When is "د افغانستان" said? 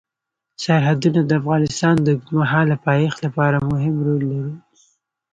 1.25-1.95